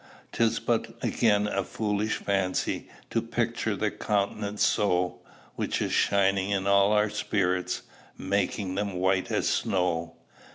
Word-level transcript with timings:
"'Tis 0.31 0.59
but 0.59 0.95
again 1.03 1.45
a 1.45 1.63
foolish 1.63 2.15
fancy 2.15 2.89
To 3.11 3.21
picture 3.21 3.75
the 3.75 3.91
countenance 3.91 4.65
so. 4.65 5.19
Which 5.55 5.79
is 5.79 5.91
shining 5.93 6.49
in 6.49 6.65
all 6.65 6.91
our 6.91 7.11
spirits, 7.11 7.83
Making 8.17 8.73
them 8.73 8.93
white 8.93 9.31
as 9.31 9.47
snow. 9.47 10.15